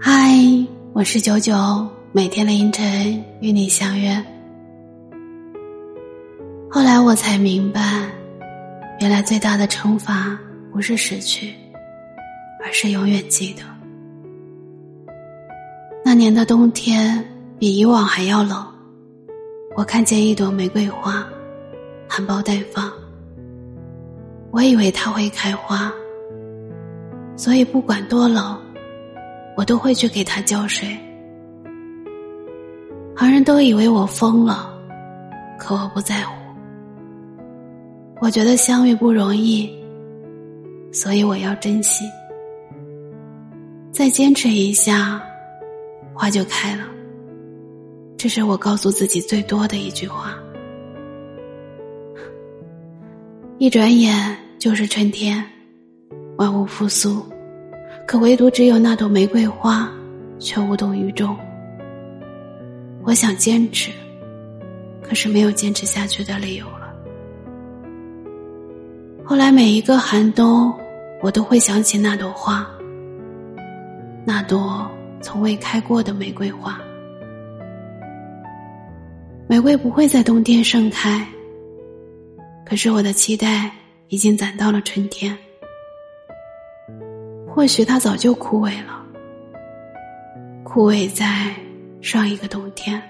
[0.00, 0.34] 嗨，
[0.92, 1.54] 我是九九，
[2.10, 4.20] 每天凌晨与你相约。
[6.68, 8.10] 后来我才明白，
[9.00, 10.36] 原来最大的惩罚
[10.72, 11.54] 不是失去，
[12.64, 13.62] 而是永远记得。
[16.04, 17.24] 那年的冬天
[17.56, 18.66] 比以往还要冷，
[19.76, 21.24] 我看见一朵玫瑰花，
[22.08, 22.90] 含苞待放。
[24.50, 25.92] 我以为它会开花，
[27.36, 28.60] 所以不管多冷，
[29.60, 30.88] 我都会去给它浇水。
[33.14, 34.72] 旁人都以为我疯了，
[35.58, 36.34] 可我不在乎。
[38.22, 39.70] 我觉得相遇不容易，
[40.90, 42.06] 所以我要珍惜。
[43.92, 45.22] 再坚持一下，
[46.14, 46.84] 花就开了。
[48.16, 50.34] 这是我告诉自己最多的一句话。
[53.58, 55.44] 一转眼就是春天，
[56.38, 57.22] 万物复苏，
[58.10, 59.88] 可唯独只有那朵玫瑰花
[60.40, 61.38] 却无动于衷。
[63.04, 63.92] 我想坚持，
[65.00, 66.92] 可是没有坚持下去的理由了。
[69.24, 70.74] 后来每一个寒冬，
[71.22, 72.68] 我都会想起那朵花，
[74.26, 74.90] 那朵
[75.22, 76.80] 从未开过的玫瑰花。
[79.46, 81.24] 玫瑰不会在冬天盛开。
[82.66, 83.70] 可是我的期待
[84.08, 85.38] 已经攒到了春天，
[87.52, 89.04] 或许它早就枯萎了，
[90.62, 91.52] 枯萎在
[92.00, 93.02] 上一个冬天。